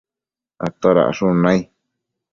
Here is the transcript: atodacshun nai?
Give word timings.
atodacshun 0.67 1.35
nai? 1.45 1.59